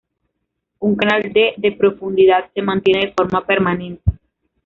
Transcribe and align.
Un 0.79 0.95
canal 0.95 1.31
de 1.31 1.53
de 1.57 1.73
profundidad 1.73 2.49
se 2.55 2.63
mantiene 2.63 3.05
de 3.05 3.13
forma 3.15 3.45
permanente. 3.45 4.01